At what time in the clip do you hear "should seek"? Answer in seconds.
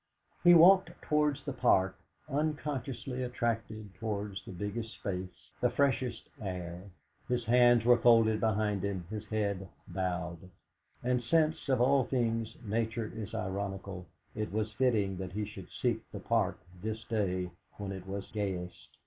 15.45-15.99